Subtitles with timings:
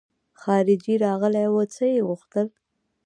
[0.41, 2.47] خارجۍ راغلې وه څه يې غوښتل.